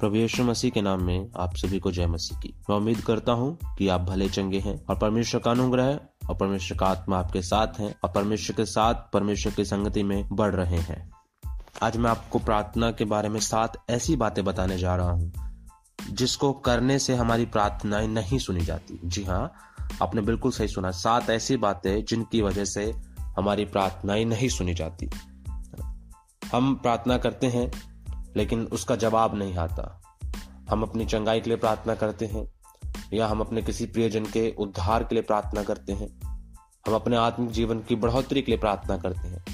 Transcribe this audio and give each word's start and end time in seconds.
प्रभु 0.00 0.16
यीशु 0.16 0.44
मसीह 0.44 0.70
के 0.70 0.80
नाम 0.82 1.02
में 1.02 1.30
आप 1.36 1.56
सभी 1.56 1.78
को 1.78 1.90
जय 1.90 2.06
मसीह 2.06 2.38
की। 2.38 2.52
मैं 2.70 2.76
उम्मीद 2.76 3.00
करता 3.00 3.32
हूँ 3.32 3.58
कि 3.78 3.88
आप 3.88 4.00
भले 4.00 4.28
चंगे 4.28 4.58
हैं 4.58 4.84
और 4.86 4.98
परमेश्वर 4.98 5.40
का 5.40 5.50
अनुग्रह 5.50 6.00
और 6.28 6.34
परमेश्वर 6.34 6.78
का 6.78 6.86
आत्मा 6.86 7.18
आपके 7.18 7.42
साथ 7.42 7.80
है 7.80 7.94
और 8.04 8.12
परमेश्वर 8.12 8.56
के 8.56 8.64
साथ 8.64 8.94
परमेश्वर 9.12 9.52
की 9.52 9.64
संगति 9.64 10.02
में 10.02 10.28
बढ़ 10.32 10.54
रहे 10.54 10.78
हैं। 10.78 11.10
आज 11.82 11.96
मैं 11.96 12.10
आपको 12.10 12.38
प्रार्थना 12.38 12.90
के 12.90 13.04
बारे 13.04 13.28
में 13.28 13.40
सात 13.40 13.82
ऐसी 13.90 14.16
बातें 14.16 14.44
बताने 14.44 14.78
जा 14.78 14.96
रहा 14.96 15.10
हूँ, 15.10 15.32
जिसको 16.10 16.52
करने 16.52 16.98
से 16.98 17.14
हमारी 17.14 17.46
प्रार्थनाएँ 17.46 18.08
नहीं 18.08 18.38
सुनी 18.38 18.60
जाती। 18.60 19.00
जी 19.04 19.24
हाँ 19.24 19.52
आपने 20.02 20.20
बिल्कुल 20.20 20.52
सही 20.52 20.68
सुना। 20.68 20.90
सात 20.90 21.30
ऐसी 21.30 21.56
बातें 21.56 22.04
जिनकी 22.04 22.42
वजह 22.42 22.64
से 22.64 22.90
हमारी 23.38 23.64
प्रार्थनाएँ 23.64 24.24
नहीं 24.24 24.48
सुनी 24.48 24.74
जाती। 24.74 25.10
हम 26.52 26.74
प्रार्थना 26.74 27.18
करते 27.18 27.46
हैं 27.46 27.70
लेकिन 28.36 28.64
उसका 28.64 28.96
जवाब 28.96 29.34
नहीं 29.34 29.56
आता। 29.56 30.02
हम 30.70 30.82
अपनी 30.82 31.06
चंगाई 31.06 31.40
के 31.40 31.50
लिए 31.50 31.56
प्रार्थना 31.56 31.94
करते 31.94 32.26
हैं, 32.26 32.52
या 33.12 33.26
हम 33.26 33.40
अपने 33.40 33.62
किसी 33.62 33.86
प्रियजन 33.86 34.24
के 34.24 34.54
उद्धार 34.58 35.04
के 35.04 35.14
लिए 35.14 35.22
प्रार्थना 35.22 35.62
करते 35.62 35.92
हैं। 35.92 36.20
हम 36.86 36.94
अपने 36.94 37.16
आत्मिक 37.16 37.50
जीवन 37.50 37.80
की 37.80 37.96
बढ़ोतरी 37.96 38.42
के 38.42 38.52
लिए 38.52 38.58
प्रार्थना 38.60 38.98
करते 38.98 39.28
हैं, 39.28 39.44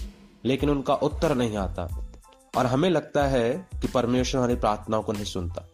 लेकिन 0.44 0.70
उनका 0.70 0.94
उत्तर 0.94 1.34
नहीं 1.34 1.56
आता। 1.56 2.12
और 2.56 2.66
हमें 2.66 2.90
लगता 2.90 3.26
है 3.26 3.68
कि 3.80 3.88
परमेश्वर 3.88 4.38
हमारी 4.38 4.54
प्रार्थनाओं 4.54 5.02
को 5.02 5.12
नहीं 5.12 5.24
सुनता। 5.24 5.68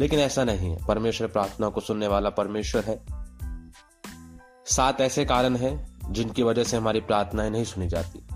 लेकिन 0.00 0.18
ऐसा 0.18 0.44
नहीं 0.44 0.70
है। 0.70 0.86
परमेश्वर 0.86 1.28
प्रार्थनाओं 1.28 1.70
को 1.70 1.80
सुनने 1.80 2.06
वाला 2.06 2.30
परमेश्वर 2.30 2.84
है। 2.84 3.04
सात 4.66 5.00
ऐसे 5.00 5.24
कारण 5.24 5.56
हैं 5.56 5.98
जिनकी 6.12 6.42
वजह 6.42 6.64
से 6.64 6.76
हमारी 6.76 7.00
प्रार्थनाएँ 7.00 7.50
नहीं 7.50 7.64
सुनी 7.64 7.88
जाती। 7.88 8.26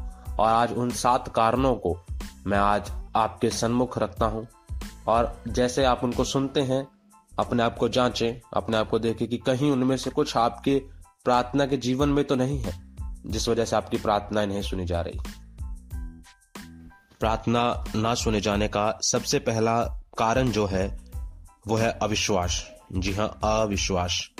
और 0.40 0.48
आज 0.48 0.72
उन 0.72 0.90
सात 0.90 1.28
कारणों 1.28 1.74
को 1.74 2.04
मैं 2.46 2.58
आज 2.58 3.03
आपके 3.16 3.50
सन्मुख 3.50 3.98
रखता 3.98 4.26
हूँ। 4.26 4.48
और 5.06 5.42
जैसे 5.48 5.84
आप 5.84 6.04
उनको 6.04 6.24
सुनते 6.24 6.60
हैं, 6.60 6.88
अपने 7.38 7.62
आप 7.62 7.78
को 7.78 7.88
जांचें, 7.88 8.40
अपने 8.54 8.76
आप 8.76 8.90
को 8.90 8.98
देखें 8.98 9.28
कि 9.28 9.36
कहीं 9.36 9.70
उनमें 9.70 9.96
से 9.96 10.10
कुछ 10.10 10.36
आपके 10.36 10.82
प्रार्थना 11.24 11.66
के 11.66 11.76
जीवन 11.76 12.08
में 12.08 12.24
तो 12.24 12.34
नहीं 12.34 12.58
है, 12.58 12.72
जिस 13.26 13.48
वजह 13.48 13.64
से 13.64 13.76
आपकी 13.76 13.96
प्रार्थनाएँ 13.96 14.46
नहीं 14.46 14.62
सुनी 14.62 14.84
जा 14.84 15.00
रही। 15.00 15.18
प्रार्थना 17.20 17.84
ना 17.96 18.14
सुने 18.14 18.40
जाने 18.40 18.68
का 18.68 18.98
सबसे 19.02 19.38
पहला 19.38 19.82
कारण 20.18 20.50
जो 20.50 20.66
है, 20.66 20.98
वो 21.66 21.76
है 21.76 21.98
अविश्वास। 22.02 22.70
जी 22.92 23.12
हाँ 23.12 23.38
अविश्वास। 23.44 24.30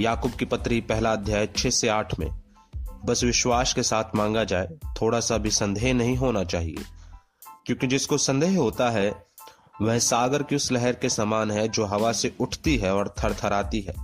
याकूब 0.00 0.32
की 0.32 0.44
पत्री 0.44 0.80
पहला 0.80 1.12
अध्याय 1.12 1.46
छह 1.46 1.70
से 1.70 1.88
आठ 1.88 2.18
में, 2.18 2.28
बस 3.04 3.24
विश्वास 3.24 3.72
के 3.72 3.82
साथ 3.82 4.04
मांगा 4.14 4.44
जाए, 4.44 4.68
थोड़ा 5.00 5.20
सा 5.20 5.38
भी 5.38 5.50
संदेह 5.50 5.94
नहीं 5.94 6.16
होना 6.16 6.44
चाहिए। 6.44 6.99
क्योंकि 7.66 7.86
जिसको 7.86 8.18
संदेह 8.18 8.58
होता 8.58 8.90
है, 8.90 9.26
वह 9.82 9.98
सागर 9.98 10.42
की 10.42 10.56
उस 10.56 10.72
लहर 10.72 10.92
के 10.92 11.08
समान 11.08 11.50
है 11.50 11.68
जो 11.68 11.84
हवा 11.84 12.12
से 12.12 12.32
उठती 12.40 12.76
है 12.76 12.94
और 12.94 13.14
थरथराती 13.24 13.80
है। 13.80 13.94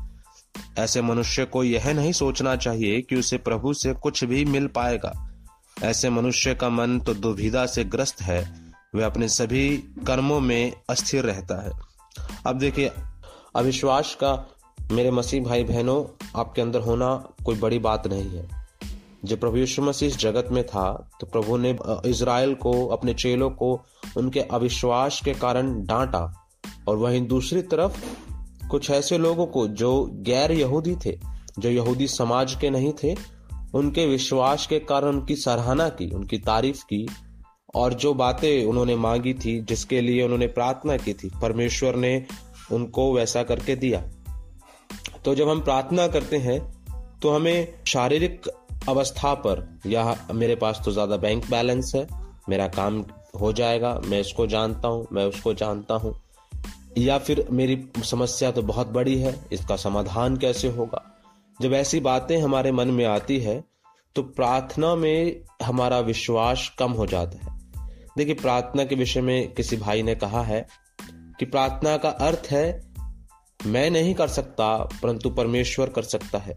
ऐसे 0.78 1.02
मनुष्य 1.02 1.44
को 1.44 1.64
यह 1.64 1.92
नहीं 1.92 2.12
सोचना 2.12 2.56
चाहिए 2.56 3.00
कि 3.02 3.16
उसे 3.16 3.38
प्रभु 3.38 3.74
से 3.74 3.94
कुछ 3.94 4.24
भी 4.24 4.44
मिल 4.44 4.66
पाएगा। 4.66 5.30
ऐसे 5.82 6.10
मनुष्य 6.10 6.54
का 6.54 6.68
मन 6.68 7.00
तो 7.00 7.14
दुविधा 7.14 7.66
से 7.66 7.84
ग्रस्त 7.84 8.22
है, 8.22 8.60
वह 8.94 9.06
अपने 9.06 9.28
सभी 9.28 9.76
कर्मों 9.78 10.40
में 10.40 10.72
अस्थिर 10.90 11.24
रहता 11.24 11.62
है। 11.62 11.72
अब 12.46 12.58
देखिए, 12.58 12.92
अविश्वास 13.56 14.14
का 14.14 14.56
मेरे 14.92 15.10
मसीह 15.10 15.44
भाई 15.44 15.64
बहनों 15.64 16.26
आपके 16.40 16.62
अंदर 16.62 16.80
होना 16.80 17.28
कोई 17.44 17.56
बड़ी 17.56 17.78
बात 17.78 18.06
नहीं 18.06 18.38
है। 18.38 18.55
जब 19.24 19.40
प्रभु 19.40 19.56
यीशु 19.56 19.82
मसीह 19.82 20.08
इस 20.08 20.16
जगत 20.16 20.48
में 20.52 20.66
था 20.66 21.10
तो 21.20 21.26
प्रभु 21.26 21.56
ने 21.56 21.76
इज़राइल 22.06 22.54
को, 22.54 22.86
अपने 22.86 23.14
चेलों 23.14 23.50
को, 23.50 23.80
उनके 24.16 24.40
अविश्वास 24.40 25.20
के 25.24 25.34
कारण 25.34 25.84
डांटा। 25.86 26.48
और 26.88 26.96
वहीं 26.96 27.26
दूसरी 27.26 27.62
तरफ़, 27.62 28.00
कुछ 28.68 28.90
ऐसे 28.90 29.18
लोगों 29.18 29.46
को 29.46 29.66
जो 29.68 30.08
गैर 30.12 30.52
यहूदी 30.52 30.96
थे, 30.96 31.18
जो 31.58 31.70
यहूदी 31.70 32.06
समाज 32.06 32.54
के 32.54 32.70
नहीं 32.70 32.92
थे, 33.04 33.14
उनके 33.74 34.06
विश्वास 34.06 34.66
के 34.66 34.78
कारण 34.78 35.08
उनकी 35.08 35.36
सराहना 35.36 35.88
की, 35.88 36.10
उनकी 36.10 36.38
तारीफ़ 36.38 36.84
की, 36.84 37.06
और 37.74 37.94
जो 37.94 38.14
बातें 38.14 38.64
उन्होंने 38.64 38.96
मांगी 38.96 39.34
थी, 39.34 39.60
जिसके 39.60 40.00
लिए 40.00 40.22
उन्होंने 40.22 40.46
प्रार्थना 40.46 40.96
की 40.96 41.14
थी, 41.14 41.30
परमेश्वर 41.42 41.96
ने 41.96 42.26
उनको 42.72 43.12
वैसा 43.14 43.42
करके 43.42 43.76
दिया। 43.76 44.02
तो 45.24 45.34
जब 45.34 45.48
हम 45.48 45.60
प्रार्थना 45.60 46.06
करते 46.08 46.36
हैं 46.36 46.60
तो 47.22 47.30
हमें 47.30 47.84
शारीरिक 47.86 48.48
अवस्था 48.88 49.34
पर 49.36 49.80
या 49.86 50.16
मेरे 50.32 50.54
पास 50.56 50.80
तो 50.84 50.92
ज़्यादा 50.92 51.16
बैंक 51.16 51.50
बैलेंस 51.50 51.94
है, 51.94 52.06
मेरा 52.48 52.68
काम 52.68 53.04
हो 53.40 53.52
जाएगा, 53.52 53.94
मैं 54.04 54.20
इसको 54.20 54.46
जानता 54.46 54.88
हूँ, 54.88 55.06
मैं 55.12 55.24
उसको 55.24 55.54
जानता 55.54 55.94
हूँ। 55.94 56.14
या 56.98 57.18
फिर, 57.18 57.46
मेरी 57.50 57.84
समस्या 58.04 58.50
तो 58.50 58.62
बहुत 58.62 58.88
बड़ी 58.88 59.18
है, 59.18 59.34
इसका 59.52 59.76
समाधान 59.76 60.36
कैसे 60.36 60.68
होगा? 60.68 61.02
जब 61.62 61.72
ऐसी 61.72 62.00
बातें 62.00 62.38
हमारे 62.38 62.72
मन 62.72 62.88
में 62.88 63.04
आती 63.04 63.38
है 63.40 63.62
तो 64.16 64.22
प्रार्थना 64.22 64.94
में 64.94 65.40
हमारा 65.62 65.98
विश्वास 66.00 66.70
कम 66.78 66.92
हो 66.92 67.06
जाता 67.06 67.38
है। 67.38 67.54
देखिए, 68.16 68.34
प्रार्थना 68.34 68.84
के 68.84 68.94
विषय 68.94 69.20
में 69.20 69.52
किसी 69.54 69.76
भाई 69.76 70.02
ने 70.02 70.14
कहा 70.14 70.42
है 70.42 70.66
कि 71.38 71.46
प्रार्थना 71.46 71.96
का 71.96 72.08
अर्थ 72.08 72.48
है, 72.50 72.92
मैं 73.66 73.90
नहीं 73.90 74.14
कर 74.14 74.28
सकता, 74.28 74.76
परंतु 75.02 75.30
परमेश्वर 75.30 75.88
कर 75.88 76.02
सकता 76.02 76.38
है। 76.38 76.54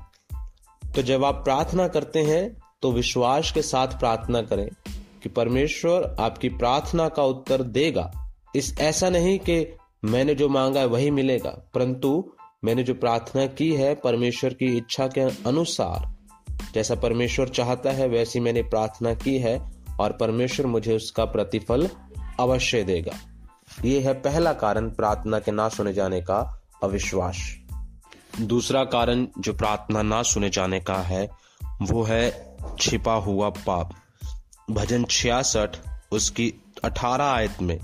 तो 0.99 1.03
जब 1.03 1.23
आप 1.23 1.35
प्रार्थना 1.35 1.87
करते 1.87 2.19
हैं 2.19 2.57
तो 2.81 2.91
विश्वास 2.91 3.51
के 3.51 3.61
साथ 3.61 3.87
प्रार्थना 3.87 4.41
करें 4.41 4.67
कि 5.23 5.29
परमेश्वर 5.29 6.15
आपकी 6.19 6.49
प्रार्थना 6.49 7.07
का 7.09 7.23
उत्तर 7.23 7.61
देगा। 7.61 8.33
इस 8.55 8.73
ऐसा 8.79 9.09
नहीं 9.09 9.37
कि 9.39 9.77
मैंने 10.05 10.35
जो 10.35 10.49
मांगा 10.49 10.79
है 10.79 10.85
वही 10.85 11.11
मिलेगा, 11.11 11.49
परंतु 11.73 12.31
मैंने 12.63 12.83
जो 12.83 12.93
प्रार्थना 12.93 13.45
की 13.45 13.71
है 13.73 13.93
परमेश्वर 13.95 14.53
की 14.53 14.65
इच्छा 14.77 15.07
के 15.07 15.21
अनुसार। 15.21 16.11
जैसा 16.73 16.95
परमेश्वर 16.95 17.49
चाहता 17.49 17.91
है, 17.91 18.07
वैसी 18.07 18.39
मैंने 18.39 18.63
प्रार्थना 18.63 19.13
की 19.13 19.37
है 19.37 19.57
और 19.99 20.11
परमेश्वर 20.11 20.65
मुझे 20.65 20.95
उसका 20.95 21.25
प्रतिफल 21.25 21.89
अवश्य 22.39 22.83
देगा। 22.83 23.15
ये 23.85 23.99
है 23.99 24.13
पहला 24.13 24.53
कारण 24.53 24.89
प्रार्थना 24.89 25.39
के 25.39 25.51
ना 25.51 25.69
सुने 25.69 25.93
जाने 25.93 26.21
का 26.21 26.61
अविश्वास। 26.83 27.58
दूसरा 28.41 28.83
कारण 28.83 29.27
जो 29.39 29.53
प्रार्थना 29.53 30.01
ना 30.01 30.23
सुने 30.23 30.49
जाने 30.49 30.79
का 30.79 30.95
है, 30.95 31.29
वो 31.81 32.03
है 32.03 32.57
छिपा 32.79 33.13
हुआ 33.13 33.49
पाप। 33.49 33.91
भजन 34.71 35.05
छियासठ, 35.09 35.69
उसकी 36.11 36.53
अठारह 36.83 37.25
आयत 37.25 37.61
में 37.61 37.79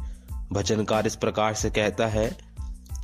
भजनकार 0.51 1.07
इस 1.07 1.16
प्रकार 1.16 1.53
से 1.53 1.69
कहता 1.69 2.07
है 2.07 2.38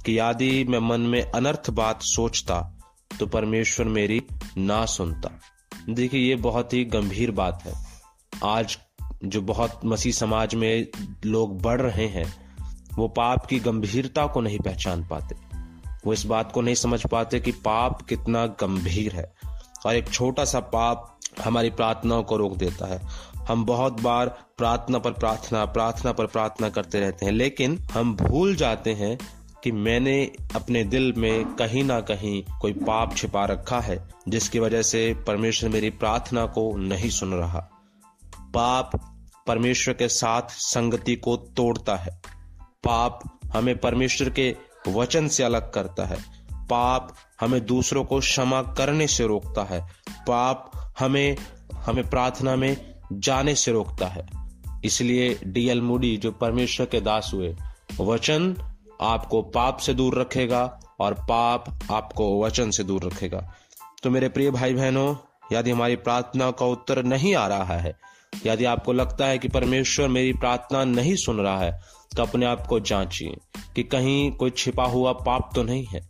कि 0.05 0.19
यदि 0.19 0.63
मैं 0.63 0.79
मन 0.79 1.01
में 1.01 1.31
अनर्थ 1.31 1.69
बात 1.69 2.01
सोचता 2.01 2.77
तो 3.19 3.27
परमेश्वर 3.27 3.85
मेरी 3.85 4.21
ना 4.57 4.85
सुनता। 4.85 5.29
देखिए, 5.89 6.29
ये 6.29 6.35
बहुत 6.35 6.73
ही 6.73 6.85
गंभीर 6.85 7.31
बात 7.31 7.63
है। 7.65 7.73
आज 8.43 8.77
जो 9.25 9.41
बहुत 9.41 9.81
मसीह 9.85 10.13
समाज 10.13 10.55
में 10.55 10.87
लोग 11.25 11.61
बढ़ 11.61 11.81
रहे 11.81 12.07
हैं, 12.07 12.33
वो 12.95 13.07
पाप 13.07 13.45
की 13.45 13.59
गंभीरता 13.59 14.27
को 14.27 14.41
नहीं 14.41 14.59
पहचान 14.59 15.07
पाते। 15.07 15.50
वो 16.05 16.13
इस 16.13 16.25
बात 16.25 16.51
को 16.51 16.61
नहीं 16.61 16.75
समझ 16.75 17.07
पाते 17.07 17.39
कि 17.39 17.51
पाप 17.51 18.01
कितना 18.01 18.45
गंभीर 18.45 19.15
है। 19.15 19.33
और 19.85 19.95
एक 19.95 20.09
छोटा 20.09 20.45
सा 20.45 20.59
पाप 20.59 21.19
हमारी 21.43 21.69
प्रार्थनाओं 21.69 22.23
को 22.23 22.37
रोक 22.37 22.57
देता 22.57 22.93
है। 22.93 23.01
हम 23.47 23.65
बहुत 23.65 24.01
बार 24.01 24.27
प्रार्थना 24.57 24.99
पर 24.99 25.11
प्रार्थना 25.11 25.65
प्रार्थना 25.65 26.11
पर 26.11 26.25
प्रार्थना 26.25 26.69
करते 26.69 26.99
रहते 26.99 27.25
हैं, 27.25 27.33
लेकिन 27.33 27.79
हम 27.79 28.15
भूल 28.15 28.55
जाते 28.55 28.93
हैं 28.93 29.19
कि 29.63 29.71
मैंने 29.71 30.31
अपने 30.55 30.83
दिल 30.83 31.13
में 31.17 31.45
कहीं 31.45 31.83
ना 31.83 32.01
कहीं 32.01 32.43
कोई 32.61 32.73
पाप 32.73 33.15
छिपा 33.15 33.45
रखा 33.45 33.79
है, 33.79 34.09
जिसकी 34.27 34.59
वजह 34.59 34.81
से 34.81 35.13
परमेश्वर 35.27 35.69
मेरी 35.69 35.89
प्रार्थना 35.89 36.45
को 36.45 36.77
नहीं 36.77 37.09
सुन 37.09 37.33
रहा। 37.33 37.69
पाप 38.53 38.91
परमेश्वर 39.47 39.93
के 39.93 40.07
साथ 40.07 40.41
संगति 40.49 41.15
को 41.15 41.35
तोड़ता 41.35 41.95
है। 41.95 42.21
पाप 42.83 43.39
हमें 43.53 43.77
परमेश्वर 43.77 44.29
के 44.29 44.70
वचन 44.87 45.27
से 45.27 45.43
अलग 45.43 45.71
करता 45.71 46.05
है। 46.05 46.17
पाप 46.51 47.15
हमें 47.41 47.65
दूसरों 47.65 48.03
को 48.03 48.19
क्षमा 48.19 48.61
करने 48.61 49.07
से 49.07 49.27
रोकता 49.27 49.63
है। 49.63 49.87
पाप 50.27 50.71
हमें 50.99 51.37
हमें 51.73 52.09
प्रार्थना 52.09 52.55
में 52.55 52.95
जाने 53.13 53.55
से 53.55 53.71
रोकता 53.71 54.07
है। 54.07 54.27
इसलिए 54.85 55.39
डीएल 55.47 55.81
मूडी 55.81 56.17
जो 56.17 56.31
परमेश्वर 56.31 56.85
के 56.85 57.01
दास 57.01 57.31
हुए, 57.33 57.55
वचन 57.99 58.57
आपको 59.01 59.41
पाप 59.41 59.77
से 59.77 59.93
दूर 59.93 60.21
रखेगा 60.21 60.79
और 60.99 61.13
पाप 61.13 61.79
आपको 61.91 62.43
वचन 62.43 62.71
से 62.71 62.83
दूर 62.83 63.03
रखेगा। 63.03 63.53
तो 64.03 64.09
मेरे 64.09 64.29
प्रिय 64.29 64.51
भाई 64.51 64.73
बहनों 64.73 65.15
यदि 65.53 65.71
हमारी 65.71 65.95
प्रार्थना 65.95 66.51
का 66.51 66.65
उत्तर 66.65 67.03
नहीं 67.03 67.35
आ 67.35 67.47
रहा 67.47 67.77
है 67.77 68.10
यदि 68.33 68.65
आपको 68.65 68.93
लगता 68.93 69.25
है 69.25 69.37
कि 69.37 69.47
परमेश्वर 69.47 70.07
मेरी 70.07 70.33
प्रार्थना 70.33 70.83
नहीं 70.83 71.15
सुन 71.15 71.39
रहा 71.39 71.59
है 71.59 71.79
तो 72.15 72.23
अपने 72.23 72.45
आप 72.45 72.65
को 72.67 72.79
जांचिए 72.79 73.35
कि 73.75 73.83
कहीं 73.83 74.31
कोई 74.31 74.49
छिपा 74.49 74.83
हुआ 74.83 75.11
पाप 75.19 75.49
तो 75.55 75.63
नहीं 75.63 75.85
है। 75.85 76.01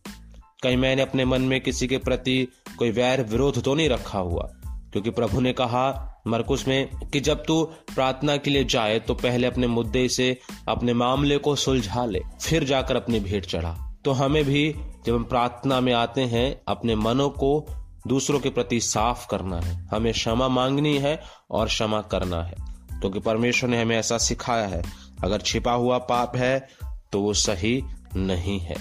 कहीं 0.63 0.77
मैंने 0.77 1.01
अपने 1.01 1.25
मन 1.25 1.41
में 1.41 1.59
किसी 1.61 1.87
के 1.87 1.97
प्रति 1.97 2.47
कोई 2.77 2.91
वैर 2.91 3.21
विरोध 3.23 3.61
तो 3.63 3.75
नहीं 3.75 3.89
रखा 3.89 4.19
हुआ, 4.19 4.43
क्योंकि 4.91 5.09
प्रभु 5.09 5.41
ने 5.41 5.53
कहा, 5.53 6.07
मरकुस 6.27 6.67
में, 6.67 6.89
कि 7.03 7.19
जब 7.19 7.43
तू 7.45 7.63
प्रार्थना 7.95 8.35
के 8.37 8.51
लिए 8.51 8.63
जाए 8.63 8.99
तो 8.99 9.13
पहले 9.13 9.47
अपने 9.47 9.67
मुद्दे 9.67 10.07
से 10.09 10.37
अपने 10.67 10.93
मामले 10.93 11.37
को 11.37 11.55
सुलझा 11.55 12.05
ले, 12.05 12.21
फिर 12.41 12.63
जाकर 12.63 12.95
अपनी 12.95 13.19
भेंट 13.19 13.45
चढ़ा। 13.45 13.75
तो 14.05 14.11
हमें 14.11 14.43
भी, 14.45 14.73
जब 15.05 15.15
हम 15.15 15.23
प्रार्थना 15.23 15.79
में 15.81 15.93
आते 15.93 16.21
हैं, 16.23 16.61
अपने 16.67 16.95
मनों 16.95 17.29
को 17.29 17.65
दूसरों 18.07 18.39
के 18.39 18.49
प्रति 18.49 18.79
साफ़ 18.79 19.27
करना 19.27 19.59
है। 19.59 19.87
हमें 19.93 20.13
क्षमा 20.13 20.47
मांगनी 20.47 20.97
है 20.97 21.21
और 21.51 21.67
क्षमा 21.67 22.01
करना 22.01 22.43
है। 22.43 22.55
क्योंकि 22.99 23.19
तो 23.19 23.23
परमेश्वर 23.23 23.69
ने 23.69 23.81
हमें 23.81 23.97
ऐसा 23.97 24.17
सिखाया 24.17 24.67
है, 24.67 24.83
अगर 25.23 25.41
छिपा 25.41 25.71
हुआ 25.71 25.97
पाप 25.97 26.35
है 26.35 26.67
तो 27.11 27.21
वो 27.21 27.33
सही 27.33 27.83
नहीं 28.15 28.59
है। 28.59 28.75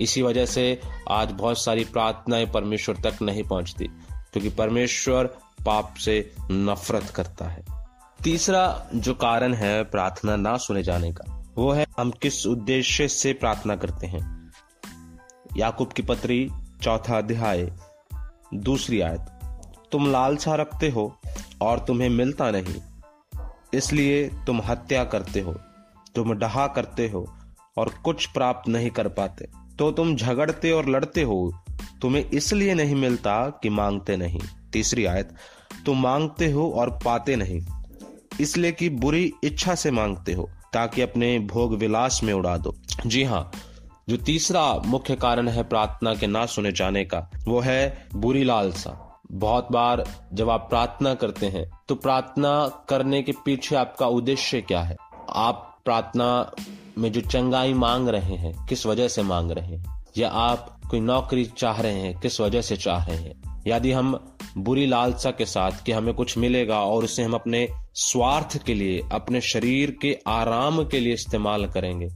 इसी 0.00 0.22
वजह 0.22 0.46
से 0.46 0.80
आज 1.10 1.32
बहुत 1.32 1.64
सारी 1.64 1.84
प्रार्थनाएँ 1.84 2.46
परमेश्वर 2.46 2.96
तक 2.96 3.22
नहीं 3.22 3.42
पहुँचती, 3.42 3.84
क्योंकि 4.12 4.48
परमेश्वर 4.48 5.24
पाप 5.66 5.94
से 5.94 6.34
नफरत 6.50 7.04
करता 7.04 7.44
है। 7.44 7.64
तीसरा 8.24 8.86
जो 8.94 9.14
कारण 9.14 9.54
है 9.54 9.84
प्रार्थना 9.84 10.36
ना 10.36 10.56
सुने 10.56 10.82
जाने 10.82 11.12
का, 11.12 11.52
वो 11.56 11.72
है 11.72 11.86
हम 11.98 12.10
किस 12.10 12.46
उद्देश्य 12.46 13.08
से 13.08 13.32
प्रार्थना 13.32 13.76
करते 13.76 14.06
हैं। 14.06 14.50
याकूब 15.56 15.92
की 15.92 16.02
पत्री 16.02 16.50
चौथा 16.82 17.18
अध्याय 17.18 17.72
दूसरी 18.52 19.00
आयत, 19.00 19.26
तुम 19.92 20.10
लालसा 20.12 20.54
रखते 20.54 20.88
हो 20.90 21.12
और 21.62 21.78
तुम्हें 21.78 22.08
मिलता 22.10 22.50
नहीं, 22.50 22.80
इसलिए 23.74 24.28
तुम 24.46 24.60
हत्या 24.60 25.04
करते 25.04 25.40
हो, 25.40 25.52
तुम 26.14 26.32
डहा 26.34 26.66
करते 26.66 27.08
हो 27.08 27.26
और 27.76 27.88
कुछ 28.04 28.26
प्राप्त 28.26 28.68
नहीं 28.68 28.90
कर 28.90 29.08
पाते। 29.10 29.48
तो 29.78 29.90
तुम 29.92 30.14
झगड़ते 30.16 30.70
और 30.72 30.88
लड़ते 30.88 31.22
हो, 31.22 31.52
तुम्हें 32.02 32.24
इसलिए 32.24 32.74
नहीं 32.74 32.94
मिलता 32.94 33.36
कि 33.62 33.68
मांगते 33.70 34.16
नहीं। 34.16 34.40
तीसरी 34.72 35.04
आयत, 35.04 35.34
तुम 35.86 36.02
मांगते 36.02 36.50
हो 36.50 36.70
और 36.72 36.90
पाते 37.04 37.36
नहीं, 37.36 37.60
इसलिए 38.40 38.72
कि 38.72 38.88
बुरी 38.90 39.32
इच्छा 39.44 39.74
से 39.74 39.90
मांगते 39.90 40.32
हो, 40.32 40.48
ताकि 40.72 41.02
अपने 41.02 41.38
भोग 41.46 41.74
विलास 41.74 42.20
में 42.24 42.32
उड़ा 42.34 42.56
दो। 42.58 42.74
जी 43.06 43.22
हाँ 43.24 43.50
जो 44.08 44.16
तीसरा 44.16 44.74
मुख्य 44.86 45.14
कारण 45.14 45.48
है 45.48 45.62
प्रार्थना 45.62 46.14
के 46.14 46.26
ना 46.26 46.46
सुने 46.46 46.72
जाने 46.72 47.04
का, 47.04 47.30
वो 47.46 47.60
है 47.60 48.08
बुरी 48.14 48.44
लालसा। 48.44 49.00
बहुत 49.32 49.68
बार 49.72 50.04
जब 50.32 50.50
आप 50.50 50.66
प्रार्थना 50.70 51.14
करते 51.14 51.46
हैं 51.46 51.70
तो 51.88 51.94
प्रार्थना 51.94 52.84
करने 52.88 53.22
के 53.22 53.32
पीछे 53.44 53.76
आपका 53.76 54.06
उद्देश्य 54.06 54.60
क्या 54.60 54.80
है? 54.80 54.96
आप 55.30 55.78
प्रार्थना 55.84 56.50
में 56.98 57.12
जो 57.12 57.20
चंगाई 57.20 57.72
मांग 57.72 58.08
रहे 58.08 58.36
हैं, 58.36 58.66
किस 58.66 58.86
वजह 58.86 59.08
से 59.08 59.22
मांग 59.22 59.50
रहे 59.50 59.66
हैं? 59.66 60.04
या 60.18 60.28
आप 60.28 60.80
कोई 60.90 61.00
नौकरी 61.00 61.44
चाह 61.58 61.80
रहे 61.80 62.00
हैं, 62.00 62.18
किस 62.20 62.40
वजह 62.40 62.62
से 62.62 62.76
चाह 62.76 63.04
रहे 63.04 63.16
हैं? 63.16 63.62
यदि 63.66 63.92
हम 63.92 64.36
बुरी 64.58 64.86
लालसा 64.86 65.30
के 65.30 65.46
साथ 65.46 65.82
कि 65.86 65.92
हमें 65.92 66.14
कुछ 66.14 66.38
मिलेगा 66.38 66.80
और 66.80 67.04
उसे 67.04 67.22
हम 67.22 67.34
अपने 67.34 67.68
स्वार्थ 67.94 68.64
के 68.64 68.74
लिए, 68.74 69.02
अपने 69.12 69.40
शरीर 69.40 69.96
के 70.02 70.18
आराम 70.26 70.84
के 70.84 71.00
लिए 71.00 71.14
इस्तेमाल 71.14 71.66
करेंगे। 71.66 72.08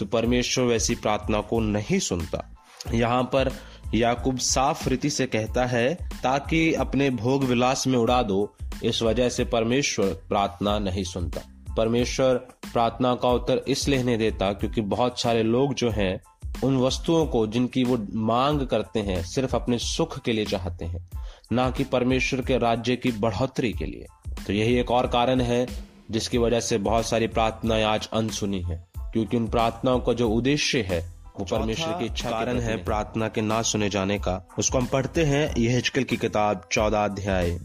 तो 0.00 0.06
परमेश्वर 0.06 0.64
वैसी 0.64 0.94
प्रार्थना 0.94 1.40
को 1.40 1.60
नहीं 1.60 1.98
सुनता। 1.98 2.56
यहाँ 2.94 3.22
पर 3.22 3.52
याकूब 3.94 4.38
साफ़ 4.38 4.88
रीति 4.88 5.10
से 5.10 5.26
कहता 5.26 5.66
है, 5.66 5.94
ताकि 6.22 6.74
अपने 6.74 7.10
भोग 7.10 7.44
विलास 7.44 7.86
में 7.86 7.98
उड़ा 7.98 8.22
दो, 8.22 8.56
इस 8.84 9.02
वजह 9.02 9.28
से 9.28 9.44
परमेश्वर 9.44 10.06
प्रार्थना 10.06 10.78
नहीं 10.78 11.04
सुनता। 11.04 11.40
परमेश्वर 11.76 12.34
प्रार्थना 12.72 13.14
का 13.14 13.28
उत्तर 13.28 13.64
इसलिए 13.68 14.02
नहीं 14.02 14.18
देता, 14.18 14.52
क्योंकि 14.52 14.80
बहुत 14.80 15.20
सारे 15.20 15.42
लोग 15.42 15.74
जो 15.74 15.90
हैं, 15.90 16.20
उन 16.64 16.76
वस्तुओं 16.76 17.26
को 17.26 17.46
जिनकी 17.46 17.84
वो 17.84 18.06
मांग 18.14 18.66
करते 18.66 19.00
हैं, 19.00 19.22
सिर्फ़ 19.22 19.56
अपने 19.56 19.78
सुख 19.78 20.22
के 20.22 20.32
लिए 20.32 20.44
चाहते 20.44 20.84
हैं, 20.84 21.10
ना 21.52 21.70
कि 21.70 21.84
परमेश्वर 21.84 22.40
के 22.40 22.58
राज्य 22.58 22.96
की 22.96 23.12
बढ़ोतरी 23.12 23.72
के 23.72 23.84
लिए। 23.84 24.06
तो 24.46 24.52
यही 24.52 24.74
एक 24.74 24.90
और 24.90 25.06
कारण 25.06 25.40
है, 25.40 25.66
जिसकी 26.10 26.38
वजह 26.38 26.60
से 26.60 26.78
बहुत 26.78 27.06
सारी 27.06 27.26
प्रार्थनाएँ 27.26 27.84
आज 27.84 28.08
अनसुनी 28.12 28.62
है। 28.62 28.89
क्योंकि 29.12 29.36
उन 29.36 29.46
प्रार्थनाओं 29.46 30.00
का 30.00 30.12
जो 30.12 30.28
उद्देश्य 30.30 30.80
है 30.82 31.00
वो 31.38 31.44
परमेश्वर 31.46 31.98
की 31.98 32.04
इच्छा 32.04 32.30
कारण 32.30 32.58
है 32.60 32.76
प्रार्थना 32.84 33.28
के 33.28 33.40
ना 33.40 33.60
सुने 33.62 33.88
जाने 33.90 34.18
का। 34.18 34.48
उसको 34.58 34.78
हम 34.78 34.86
पढ़ते 34.86 35.24
हैं 35.24 35.54
यह 35.58 35.74
हिचकल 35.74 36.02
की 36.02 36.16
किताब 36.16 36.68
चौदह 36.72 37.04
अध्याय 37.04 37.58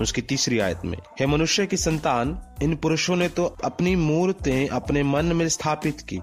उसकी 0.00 0.22
तीसरी 0.22 0.58
आयत 0.58 0.84
में। 0.84 0.96
हे 1.20 1.26
मनुष्य 1.26 1.66
की 1.66 1.76
संतान 1.76 2.38
इन 2.62 2.74
पुरुषों 2.76 3.16
ने 3.16 3.28
तो 3.28 3.44
अपनी 3.64 3.94
मूर्तें 3.96 4.68
अपने 4.68 5.02
मन 5.02 5.32
में 5.32 5.48
स्थापित 5.48 6.00
की 6.00 6.20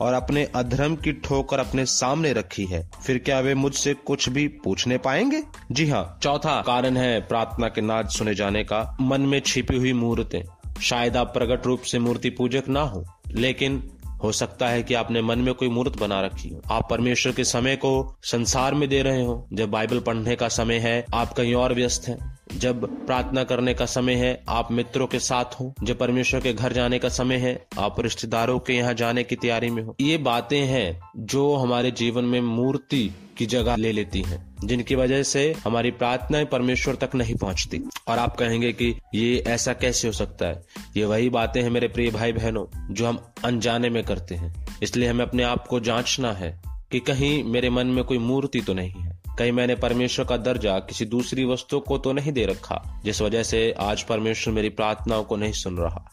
और 0.00 0.12
अपने 0.12 0.44
अधर्म 0.54 0.94
की 0.96 1.12
ठोकर 1.12 1.58
अपने 1.58 1.84
सामने 1.86 2.32
रखी 2.32 2.64
है। 2.64 2.88
फिर 3.06 3.18
क्या 3.18 3.40
वे 3.40 3.54
मुझसे 3.54 3.94
कुछ 3.94 4.28
भी 4.28 4.46
पूछने 4.64 4.98
पाएँगे? 4.98 5.42
जी 5.72 5.88
हाँ। 5.88 6.18
चौथा 6.22 6.60
कारण 6.60 6.96
है 6.96 7.20
प्रार्थना 7.20 7.68
के 7.68 7.80
नाद 7.80 8.08
सुने 8.08 8.34
जाने 8.34 8.64
का। 8.64 8.96
मन 9.00 9.20
में 9.20 9.40
छिपी 9.40 9.76
हुई 9.76 9.92
मूर्तें। 9.92 10.42
शायद 10.80 11.16
आप 11.16 11.32
प्रकट 11.34 11.66
रूप 11.66 11.82
से 11.82 11.98
मूर्ति 11.98 12.30
पूजक 12.30 12.68
ना 12.68 12.80
हो 12.80 13.04
लेकिन 13.28 13.82
हो 14.22 14.32
सकता 14.32 14.68
है 14.68 14.82
कि 14.82 14.94
आपने 14.94 15.22
मन 15.22 15.38
में 15.38 15.54
कोई 15.54 15.68
मूर्त 15.68 15.98
बना 15.98 16.20
रखी 16.20 16.48
हो। 16.48 16.60
आप 16.70 16.88
परमेश्वर 16.90 17.32
के 17.32 17.44
समय 17.44 17.76
को 17.76 18.16
संसार 18.22 18.74
में 18.74 18.88
दे 18.88 19.02
रहे 19.02 19.24
हो। 19.24 19.48
जब 19.52 19.70
बाइबल 19.70 20.00
पढ़ने 20.00 20.36
का 20.36 20.48
समय 20.48 20.76
है, 20.76 21.06
आप 21.14 21.32
कहीं 21.32 21.54
और 21.54 21.74
व्यस्त 21.74 22.08
हैं। 22.08 22.38
जब 22.56 23.06
प्रार्थना 23.06 23.44
करने 23.44 23.74
का 23.74 23.86
समय 23.86 24.14
है, 24.14 24.44
आप 24.48 24.72
मित्रों 24.72 25.06
के 25.06 25.18
साथ 25.18 25.44
हो। 25.44 25.74
जब 25.82 25.98
परमेश्वर 25.98 26.40
के 26.40 26.52
घर 26.52 26.72
जाने 26.72 26.98
का 26.98 27.08
समय 27.08 27.36
है, 27.36 27.66
आप 27.78 28.00
रिश्तेदारों 28.00 28.58
के 28.58 28.72
यहाँ 28.72 28.94
जाने 28.94 29.22
की 29.22 29.36
तैयारी 29.36 29.70
में 29.70 29.82
हो। 29.82 29.96
ये 30.00 30.18
बातें 30.18 30.60
हैं 30.60 31.00
जो 31.16 31.56
हमारे 31.56 31.90
जीवन 31.90 32.24
में 32.24 32.40
मूर्ति 32.40 33.10
की 33.38 33.46
जगह 33.46 33.76
ले 33.76 33.92
लेती 33.92 34.22
हैं, 34.22 34.56
जिनकी 34.64 34.94
वजह 34.94 35.22
से 35.22 35.54
हमारी 35.64 35.90
प्रार्थनाएँ 35.90 36.44
परमेश्वर 36.44 36.94
तक 36.94 37.14
नहीं 37.14 37.34
पहुँचती। 37.34 37.82
और 38.08 38.18
आप 38.18 38.36
कहेंगे 38.36 38.72
कि 38.72 39.00
ये 39.14 39.44
ऐसा 39.46 39.72
कैसे 39.72 40.08
हो 40.08 40.12
सकता 40.12 40.46
है? 40.46 40.62
ये 40.96 41.04
वही 41.04 41.30
बातें 41.30 41.62
हैं 41.62 41.70
मेरे 41.70 41.88
प्रिय 41.88 42.10
भाई 42.10 42.32
बहनों, 42.32 42.94
जो 42.94 43.06
हम 43.06 43.32
अनजाने 43.44 43.90
में 43.90 44.04
करते 44.04 44.34
हैं। 44.34 44.78
इसलिए 44.82 45.08
हमें 45.08 45.24
अपने 45.24 45.42
आप 45.42 45.66
को 45.66 45.80
जांचना 45.80 46.32
है 46.32 46.62
कि 46.90 47.00
कहीं 47.00 47.44
मेरे 47.44 47.70
मन 47.70 47.86
में 47.86 48.04
कोई 48.04 48.18
मूर्ति 48.18 48.60
तो 48.60 48.74
नहीं 48.74 48.90
है। 48.90 49.18
कहीं 49.38 49.52
मैंने 49.52 49.74
परमेश्वर 49.74 50.24
का 50.24 50.36
दर्जा 50.36 50.78
किसी 50.78 51.04
दूसरी 51.04 51.44
वस्तु 51.44 51.80
को 51.80 51.98
तो 51.98 52.12
नहीं 52.12 52.32
दे 52.32 52.46
रखा, 52.46 53.00
जिस 53.04 53.22
वजह 53.22 53.42
से 53.42 53.74
आज 53.80 54.02
परमेश्वर 54.02 54.54
मेरी 54.54 54.68
प्रार्थनाओं 54.68 55.24
को 55.24 55.36
नहीं 55.36 55.52
सुन 55.52 55.76
रहा। 55.76 56.10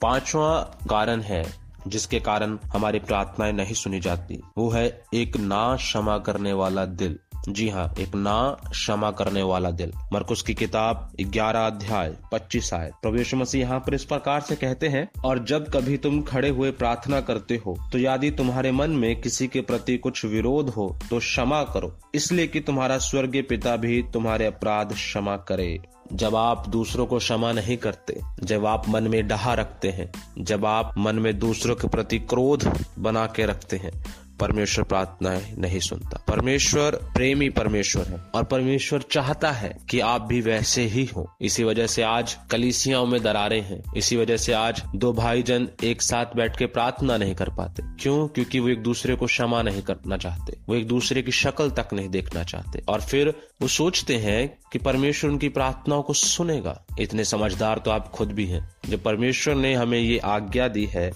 पांचवा 0.00 0.78
कारण 0.90 1.20
है 1.20 1.59
जिसके 1.86 2.20
कारण 2.20 2.58
हमारी 2.64 2.98
प्रार्थनाएँ 2.98 3.52
नहीं 3.52 3.74
सुनी 3.74 4.00
जाती। 4.00 4.42
वो 4.58 4.70
है 4.70 5.02
एक 5.14 5.36
ना 5.36 5.76
क्षमा 5.76 6.18
करने 6.18 6.52
वाला 6.52 6.84
दिल। 6.84 7.18
जी 7.48 7.68
हाँ 7.68 7.92
एक 8.00 8.14
ना 8.14 8.36
क्षमा 8.62 9.10
करने 9.10 9.42
वाला 9.42 9.70
दिल। 9.72 9.92
मरकुस 10.12 10.42
की 10.42 10.54
किताब 10.54 11.12
ग्यारह 11.22 11.60
अध्याय, 11.60 12.14
पच्चीस 12.32 12.72
आय 12.74 12.90
प्रवेश 13.02 13.34
मसीह 13.34 13.60
यहाँ 13.60 13.78
पर 13.80 13.94
इस 13.94 14.04
प्रकार 14.04 14.40
से 14.40 14.56
कहते 14.56 14.88
हैं, 14.88 15.08
और 15.24 15.44
जब 15.44 15.68
कभी 15.70 15.96
तुम 15.98 16.20
खड़े 16.22 16.48
हुए 16.48 16.70
प्रार्थना 16.72 17.20
करते 17.20 17.60
हो 17.66 17.76
तो 17.92 17.98
यदि 17.98 18.30
तुम्हारे 18.30 18.72
मन 18.72 18.90
में 18.92 19.20
किसी 19.20 19.46
के 19.46 19.60
प्रति 19.62 19.96
कुछ 19.98 20.24
विरोध 20.24 20.68
हो 20.68 20.88
तो 21.10 21.18
क्षमा 21.18 21.62
करो। 21.64 21.92
इसलिए 22.14 22.46
कि 22.46 22.60
तुम्हारा 22.60 22.98
स्वर्गीय 23.00 23.42
पिता 23.42 23.76
भी 23.76 24.02
तुम्हारे 24.12 24.46
अपराध 24.46 24.92
क्षमा 24.92 25.36
करे। 25.48 25.78
जब 26.12 26.36
आप 26.36 26.68
दूसरों 26.68 27.06
को 27.06 27.18
क्षमा 27.18 27.50
नहीं 27.52 27.76
करते, 27.76 28.20
जब 28.42 28.64
आप 28.66 28.88
मन 28.88 29.06
में 29.08 29.26
डहा 29.28 29.52
रखते 29.54 29.88
हैं, 29.88 30.10
जब 30.38 30.64
आप 30.66 30.94
मन 30.98 31.16
में 31.16 31.38
दूसरों 31.38 31.76
के 31.76 31.88
प्रति 31.88 32.18
क्रोध 32.20 32.64
बना 32.98 33.26
के 33.26 33.46
रखते 33.46 33.76
हैं 33.76 33.92
परमेश्वर 34.40 34.84
प्रार्थनाएँ 34.84 35.54
नहीं 35.58 35.80
सुनता। 35.80 36.24
परमेश्वर 36.28 36.90
प्रेमी 36.94 37.50
परमेश्वर 37.50 38.04
है 38.04 38.16
और 38.34 38.44
परमेश्वर 38.44 39.02
चाहता 39.12 39.50
है 39.50 39.78
कि 39.90 40.00
आप 40.00 40.22
भी 40.22 40.40
वैसे 40.40 40.82
ही 40.82 41.04
हो। 41.04 41.32
इसी 41.40 41.64
वजह 41.64 41.86
से 41.86 42.02
आज 42.02 42.36
कलिसियाओं 42.50 43.06
में 43.06 43.22
दरारे 43.22 43.60
हैं। 43.60 43.82
इसी 43.96 44.16
वजह 44.16 44.36
से 44.36 44.52
आज 44.52 44.82
दो 44.94 45.12
भाई 45.12 45.42
जन 45.42 45.68
एक 45.84 46.02
साथ 46.02 46.26
बैठ 46.36 46.58
के 46.58 46.66
प्रार्थना 46.66 47.16
नहीं 47.16 47.34
कर 47.34 47.48
पाते। 47.48 47.82
क्यों? 48.00 48.28
क्योंकि 48.28 48.60
वो 48.60 48.68
एक 48.68 48.82
दूसरे 48.82 49.16
को 49.16 49.26
क्षमा 49.26 49.62
नहीं 49.62 49.82
करना 49.82 50.16
चाहते। 50.16 50.58
वो 50.68 50.74
एक 50.74 50.86
दूसरे 50.86 51.22
की 51.22 51.32
शक्ल 51.32 51.70
तक 51.70 51.88
नहीं 51.92 52.08
देखना 52.08 52.44
चाहते। 52.44 52.82
और 52.88 53.00
फिर 53.00 53.34
वो 53.62 53.68
सोचते 53.68 54.16
हैं 54.16 54.58
कि 54.72 54.78
परमेश्वर 54.78 55.30
उनकी 55.30 55.48
प्रार्थनाओं 55.48 56.02
को 56.02 56.12
सुनेगा। 56.12 56.84
इतने 57.00 57.24
समझदार 57.24 57.78
तो 57.78 57.90
आप 57.90 58.08
खुद 58.08 58.32
भी 58.32 58.46
हैं। 58.46 58.76
जब 58.88 59.02
परमेश्वर 59.02 59.54
ने 59.54 59.74
हमें 59.74 59.98
ये 59.98 60.18
आज्ञा 60.18 60.68
दी 60.68 60.86
है 60.86 61.12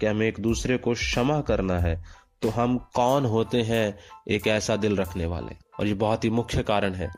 कि 0.00 0.06
हमें 0.06 0.28
एक 0.28 0.40
दूसरे 0.40 0.76
को 0.76 0.94
क्षमा 0.94 1.40
करना 1.40 1.78
है 1.78 2.04
तो 2.42 2.48
हम 2.48 2.76
कौन 2.94 3.24
होते 3.24 3.62
हैं 3.62 3.98
एक 4.28 4.46
ऐसा 4.46 4.76
दिल 4.76 4.96
रखने 4.96 5.26
वाले? 5.26 5.56
और 5.80 5.86
ये 5.86 5.94
बहुत 5.94 6.24
ही 6.24 6.30
मुख्य 6.30 6.62
कारण 6.62 6.94
है, 6.94 7.10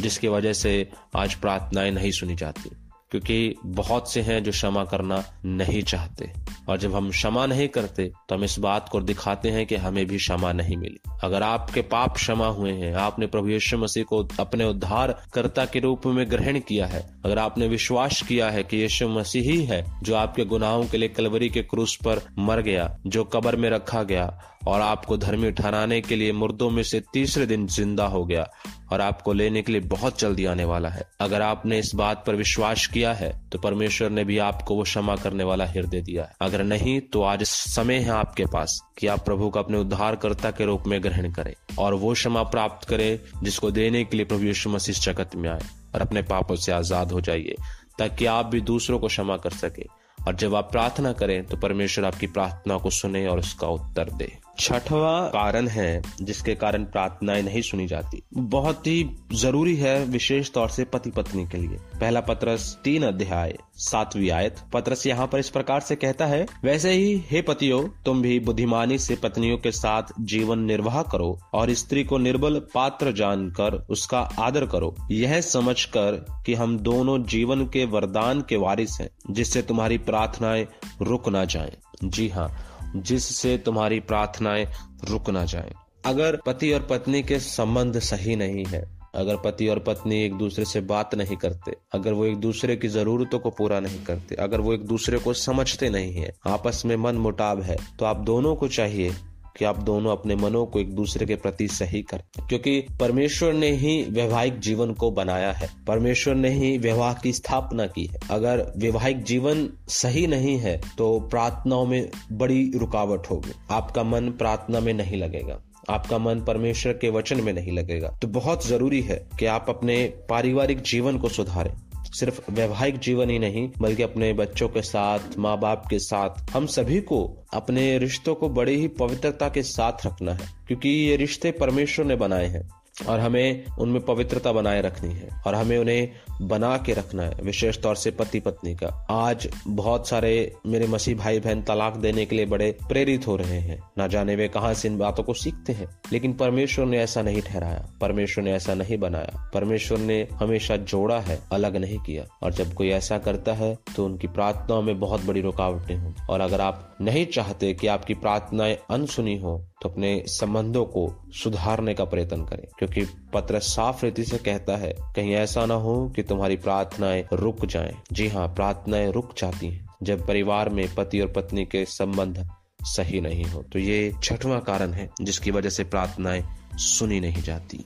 जिसकी 0.00 0.28
वजह 0.28 0.52
से 0.52 0.90
आज 1.16 1.34
प्रार्थनाएँ 1.34 1.90
नहीं 1.90 2.10
सुनी 2.10 2.34
जाती, 2.34 2.70
क्योंकि 3.10 3.54
बहुत 3.64 4.12
से 4.12 4.20
हैं 4.20 4.42
जो 4.44 4.50
क्षमा 4.50 4.84
करना 4.84 5.22
नहीं 5.44 5.82
चाहते। 5.82 6.30
और 6.68 6.78
जब 6.78 6.94
हम 6.94 7.10
क्षमा 7.10 7.44
नहीं 7.46 7.68
करते 7.68 8.10
तो 8.28 8.34
हम 8.34 8.44
इस 8.44 8.58
बात 8.58 8.88
को 8.88 9.00
दिखाते 9.00 9.50
हैं 9.50 9.64
कि 9.66 9.76
हमें 9.76 10.04
भी 10.06 10.16
क्षमा 10.16 10.52
नहीं 10.52 10.76
मिली। 10.76 10.98
अगर 11.24 11.42
आपके 11.42 11.82
पाप 11.82 12.14
क्षमा 12.14 12.46
हुए 12.48 12.72
हैं, 12.72 12.94
आपने 12.94 13.26
प्रभु 13.26 13.48
यीशु 13.48 13.78
मसीह 13.78 14.04
को 14.04 14.22
अपने 14.40 14.64
उद्धार 14.64 15.12
कर्ता 15.34 15.64
के 15.64 15.80
रूप 15.80 16.06
में 16.06 16.30
ग्रहण 16.30 16.58
किया 16.58 16.86
है, 16.86 17.02
अगर 17.24 17.38
आपने 17.38 17.68
विश्वास 17.68 18.22
किया 18.22 18.50
है 18.50 18.62
कि 18.62 18.76
यीशु 18.76 19.08
मसीह 19.08 19.50
ही 19.50 19.64
है 19.64 19.84
जो 20.02 20.14
आपके 20.16 20.44
गुनाहों 20.44 20.84
के 20.84 20.98
लिए 20.98 21.08
कलवरी 21.08 21.48
के 21.48 21.62
क्रूस 21.62 21.96
पर 21.96 22.20
मर 22.38 22.60
गया, 22.60 22.96
जो 23.06 23.24
कबर 23.24 23.56
में 23.56 23.70
रखा 23.70 24.02
गया 24.02 24.26
और 24.60 24.80
आपको 24.80 25.16
धर्मी 25.16 25.50
ठहराने 25.52 26.00
के 26.00 26.16
लिए 26.16 26.32
मुर्दों 26.34 26.68
में 26.70 26.82
से 26.82 27.00
तीसरे 27.12 27.46
दिन 27.46 27.66
ज़िंदा 27.68 28.06
हो 28.06 28.24
गया 28.24 28.46
और 28.92 29.00
आपको 29.00 29.32
लेने 29.32 29.62
के 29.62 29.72
लिए 29.72 29.80
बहुत 29.82 30.18
जल्दी 30.20 30.44
आने 30.46 30.64
वाला 30.64 30.88
है। 30.88 31.04
अगर 31.20 31.42
आपने 31.42 31.78
इस 31.78 31.94
बात 31.94 32.24
पर 32.26 32.34
विश्वास 32.36 32.86
किया 32.86 33.12
है 33.12 33.30
तो 33.52 33.58
परमेश्वर 33.58 34.10
ने 34.10 34.24
भी 34.24 34.38
आपको 34.40 34.74
वो 34.74 34.82
क्षमा 34.82 35.16
करने 35.16 35.44
वाला 35.44 35.66
हृदय 35.66 36.00
दिया 36.00 36.24
है। 36.24 36.36
अगर 36.40 36.64
नहीं 36.64 37.00
तो 37.02 37.22
आज 37.24 37.42
समय 37.44 37.98
है 37.98 38.10
आपके 38.10 38.46
पास 38.46 38.78
कि 38.98 39.06
आप 39.06 39.24
प्रभु 39.24 39.50
को 39.50 39.58
अपने 39.58 39.78
उद्धारकर्ता 39.78 40.50
के 40.50 40.64
रूप 40.64 40.86
में 40.86 41.02
ग्रहण 41.02 41.30
करें 41.32 41.54
और 41.78 41.94
वो 41.94 42.12
क्षमा 42.14 42.42
प्राप्त 42.44 42.88
करें 42.88 43.18
जिसको 43.42 43.70
देने 43.70 44.04
के 44.04 44.16
लिए 44.16 44.26
प्रभु 44.26 44.44
यीशु 44.44 44.70
मसीह 44.70 45.00
जगत 45.02 45.36
में 45.36 45.48
आए 45.50 45.68
और 45.94 46.00
अपने 46.00 46.22
पापों 46.24 46.56
से 46.56 46.72
आज़ाद 46.72 47.12
हो 47.12 47.20
जाइए, 47.20 47.54
ताकि 47.98 48.26
आप 48.26 48.46
भी 48.46 48.60
दूसरों 48.62 48.98
को 48.98 49.06
क्षमा 49.06 49.36
कर 49.36 49.50
सके। 49.52 49.86
और 50.18 50.34
जब 50.36 50.54
आप 50.54 50.70
प्रार्थना 50.72 51.12
करें 51.12 51.44
तो 51.46 51.56
परमेश्वर 51.56 52.04
आपकी 52.04 52.26
प्रार्थना 52.28 52.76
को 52.78 52.90
सुने 52.92 53.26
और 53.26 53.38
उसका 53.38 53.68
उत्तर 53.68 54.10
दे। 54.12 54.32
छठवा 54.58 55.20
कारण 55.28 55.68
है, 55.68 56.02
जिसके 56.22 56.54
कारण 56.54 56.84
प्रार्थनाएँ 56.84 57.42
नहीं 57.42 57.62
सुनी 57.62 57.86
जाती। 57.86 58.22
बहुत 58.36 58.86
ही 58.86 59.10
ज़रूरी 59.32 59.76
है 59.76 60.04
विशेष 60.04 60.52
तौर 60.52 60.68
से 60.68 60.84
पति 60.84 61.10
पत्नी 61.10 61.46
के 61.46 61.58
लिए। 61.58 61.78
पहला 62.00 62.20
पत्रस 62.20 62.78
तीन 62.84 63.02
अध्याय, 63.02 63.58
सातवीं 63.76 64.30
आयत। 64.30 64.56
पत्रस 64.72 65.06
यहाँ 65.06 65.26
पर 65.26 65.38
इस 65.38 65.50
प्रकार 65.50 65.80
से 65.80 65.96
कहता 65.96 66.26
है, 66.26 66.46
वैसे 66.64 66.90
ही, 66.90 67.24
हे 67.30 67.42
पतियों, 67.42 67.88
तुम 68.04 68.22
भी 68.22 68.40
बुद्धिमानी 68.40 68.98
से 68.98 69.16
पत्नियों 69.16 69.58
के 69.58 69.72
साथ 69.72 70.02
जीवन 70.20 70.58
निर्वाह 70.58 71.02
करो 71.02 71.40
और 71.54 71.74
स्त्री 71.74 72.04
को 72.04 72.18
निर्बल 72.18 72.60
पात्र 72.74 73.12
जानकर 73.12 73.86
उसका 73.90 74.20
आदर 74.20 74.66
करो। 74.66 74.96
यह 75.10 75.40
समझकर 75.40 76.26
कि 76.46 76.54
हम 76.54 76.78
दोनों 76.78 77.22
जीवन 77.22 77.64
के 77.66 77.84
वरदान 77.84 78.40
के 78.40 78.56
वारिस 78.56 79.00
हैं, 79.00 79.10
जिससे 79.30 79.62
तुम्हारी 79.62 79.98
प्रार्थनाएँ 79.98 80.66
रुक 81.02 81.28
ना 81.28 81.44
जाएँ। 81.44 81.72
जी 82.04 82.28
हाँ 82.28 82.67
जिससे 82.96 83.58
तुम्हारी 83.58 84.00
प्रार्थनाएँ 84.00 84.68
रुक 85.04 85.30
ना 85.30 85.44
जाए। 85.44 85.72
अगर 86.04 86.38
पति 86.46 86.72
और 86.72 86.86
पत्नी 86.90 87.22
के 87.22 87.38
संबंध 87.38 87.98
सही 87.98 88.36
नहीं 88.36 88.64
है, 88.64 88.98
अगर 89.14 89.36
पति 89.36 89.68
और 89.68 89.78
पत्नी 89.78 90.24
एक 90.24 90.34
दूसरे 90.34 90.64
से 90.64 90.80
बात 90.80 91.14
नहीं 91.14 91.36
करते, 91.36 91.72
अगर 91.92 92.12
वो 92.12 92.24
एक 92.24 92.36
दूसरे 92.36 92.76
की 92.76 92.88
जरूरतों 92.88 93.38
को 93.38 93.50
पूरा 93.50 93.80
नहीं 93.80 94.04
करते, 94.04 94.34
अगर 94.34 94.60
वो 94.60 94.74
एक 94.74 94.84
दूसरे 94.84 95.18
को 95.18 95.32
समझते 95.32 95.90
नहीं 95.90 96.12
है, 96.12 96.32
आपस 96.46 96.82
में 96.86 96.96
मन 96.96 97.16
मुटाव 97.16 97.62
है 97.62 97.76
तो 97.98 98.04
आप 98.04 98.16
दोनों 98.16 98.56
को 98.56 98.68
चाहिए 98.68 99.14
कि 99.56 99.64
आप 99.64 99.78
दोनों 99.78 100.12
अपने 100.12 100.36
मनों 100.36 100.64
को 100.66 100.80
एक 100.80 100.94
दूसरे 100.94 101.26
के 101.26 101.36
प्रति 101.36 101.68
सही 101.68 102.02
करें 102.02 102.46
क्योंकि 102.48 102.80
परमेश्वर 103.00 103.52
ने 103.52 103.70
ही 103.72 104.02
वैवाहिक 104.10 104.58
जीवन 104.58 104.92
को 104.92 105.10
बनाया 105.10 105.52
है। 105.52 105.68
परमेश्वर 105.86 106.34
ने 106.34 106.50
ही 106.50 106.76
विवाह 106.78 107.14
की 107.14 107.32
स्थापना 107.32 107.86
की 107.86 108.06
है। 108.06 108.20
अगर 108.30 108.64
वैवाहिक 108.76 109.22
जीवन 109.22 109.68
सही 109.88 110.26
नहीं 110.26 110.58
है 110.58 110.80
तो 110.98 111.18
प्रार्थनाओं 111.20 111.86
में 111.86 112.08
बड़ी 112.32 112.70
रुकावट 112.76 113.30
होगी। 113.30 113.52
आपका 113.70 114.02
मन 114.02 114.30
प्रार्थना 114.30 114.80
में 114.80 114.92
नहीं 114.94 115.16
लगेगा। 115.16 115.60
आपका 115.90 116.18
मन 116.18 116.40
परमेश्वर 116.40 116.92
के 116.92 117.10
वचन 117.10 117.40
में 117.40 117.52
नहीं 117.52 117.72
लगेगा। 117.72 118.08
तो 118.22 118.28
बहुत 118.28 118.66
ज़रूरी 118.66 119.00
है 119.00 119.28
कि 119.38 119.46
आप 119.46 119.66
अपने 119.68 120.04
पारिवारिक 120.30 120.80
जीवन 120.80 121.18
को 121.18 121.28
सुधारें। 121.28 121.72
सिर्फ़ 122.04 122.50
वैवाहिक 122.50 122.98
जीवन 122.98 123.30
ही 123.30 123.38
नहीं, 123.38 123.70
बल्कि 123.78 124.02
अपने 124.02 124.32
बच्चों 124.32 124.68
के 124.68 124.82
साथ 124.82 125.18
माँ 125.38 125.58
बाप 125.58 125.86
के 125.90 125.98
साथ, 125.98 126.50
हम 126.50 126.66
सभी 126.66 127.00
को 127.00 127.46
अपने 127.54 127.98
रिश्तों 127.98 128.34
को 128.34 128.48
बड़े 128.48 128.74
ही 128.74 128.88
पवित्रता 128.88 129.48
के 129.48 129.62
साथ 129.62 130.06
रखना 130.06 130.32
है, 130.32 130.48
क्योंकि 130.66 130.88
ये 130.88 131.16
रिश्ते 131.16 131.50
परमेश्वर 131.50 132.04
ने 132.04 132.16
बनाए 132.16 132.46
हैं। 132.46 132.68
और 133.06 133.20
हमें 133.20 133.66
उनमें 133.66 134.04
पवित्रता 134.04 134.52
बनाए 134.52 134.82
रखनी 134.82 135.14
है 135.14 135.28
और 135.46 135.54
हमें 135.54 135.78
उन्हें 135.78 136.08
बना 136.42 136.76
के 136.76 136.92
रखना 136.92 137.22
है, 137.22 137.34
विशेष 137.42 137.78
तौर 137.78 137.96
से 137.96 138.10
पति 138.10 138.40
पत्नी 138.40 138.74
का। 138.74 139.06
आज 139.10 139.48
बहुत 139.66 140.08
सारे 140.08 140.52
मेरे 140.66 140.86
मसीह 140.86 141.16
भाई 141.16 141.40
बहन 141.40 141.62
तलाक 141.62 141.96
देने 141.96 142.24
के 142.26 142.36
लिए 142.36 142.46
बड़े 142.46 142.78
प्रेरित 142.88 143.26
हो 143.26 143.36
रहे 143.36 143.58
हैं। 143.58 143.82
ना 143.98 144.06
जाने 144.06 144.36
वे 144.36 144.48
कहा 144.48 144.72
से 144.74 144.88
इन 144.88 144.98
बातों 144.98 145.24
को 145.24 145.34
सीखते 145.34 145.72
हैं। 145.72 145.86
लेकिन 146.12 146.32
परमेश्वर 146.32 146.86
ने 146.86 146.98
ऐसा 146.98 147.22
नहीं 147.22 147.42
ठहराया, 147.42 147.88
परमेश्वर 148.00 148.44
ने 148.44 148.52
ऐसा 148.52 148.74
नहीं 148.74 148.98
बनाया। 148.98 149.50
परमेश्वर 149.54 149.98
ने 149.98 150.28
हमेशा 150.32 150.76
जोड़ा 150.76 151.20
है, 151.20 151.38
अलग 151.52 151.76
नहीं 151.76 151.98
किया। 151.98 152.24
और 152.42 152.52
जब 152.52 152.74
कोई 152.74 152.88
ऐसा 152.88 153.18
करता 153.18 153.52
है 153.52 153.76
तो 153.96 154.04
उनकी 154.04 154.26
प्रार्थनाओं 154.26 154.82
में 154.82 155.00
बहुत 155.00 155.24
बड़ी 155.24 155.40
रुकावटें 155.40 155.96
हों। 155.96 156.12
और 156.30 156.40
अगर 156.40 156.60
आप 156.60 156.96
नहीं 157.00 157.26
चाहते 157.26 157.74
कि 157.74 157.86
आपकी 157.86 158.14
प्रार्थनाएँ 158.14 158.78
अनसुनी 158.90 159.38
हो 159.38 159.64
तो 159.82 159.88
अपने 159.88 160.22
संबंधों 160.26 160.84
को 160.84 161.27
सुधारने 161.32 161.94
का 161.94 162.04
प्रयत्न 162.04 162.44
करें, 162.44 162.66
क्योंकि 162.78 163.04
पत्र 163.34 163.58
साफ़ 163.58 164.04
रीति 164.04 164.24
से 164.24 164.38
कहता 164.38 164.76
है, 164.76 164.92
कहीं 165.16 165.34
ऐसा 165.34 165.66
ना 165.66 165.74
हो 165.74 166.08
कि 166.08 166.22
तुम्हारी 166.22 166.56
प्रार्थनाएँ 166.56 167.24
रुक 167.32 167.66
जाएँ। 167.66 167.96
जी 168.12 168.28
हाँ 168.28 168.48
प्रार्थनाएँ 168.48 169.12
रुक 169.12 169.34
जाती 169.38 169.66
हैं, 169.66 169.86
जब 170.02 170.26
परिवार 170.26 170.68
में 170.68 170.94
पति 170.94 171.20
और 171.20 171.28
पत्नी 171.28 171.64
के 171.64 171.84
संबंध 171.84 172.48
सही 172.82 173.20
नहीं 173.20 173.44
हो। 173.44 173.62
तो 173.62 173.78
ये 173.78 174.12
छठवां 174.22 174.60
कारण 174.60 174.92
है, 174.92 175.10
जिसकी 175.20 175.50
वजह 175.50 175.70
से 175.70 175.84
प्रार्थनाएँ 175.84 176.44
सुनी 176.74 177.20
नहीं 177.20 177.42
जाती। 177.42 177.84